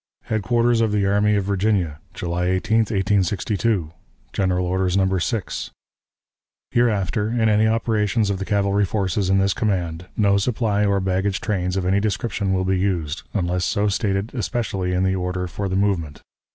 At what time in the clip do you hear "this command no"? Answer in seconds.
9.37-10.37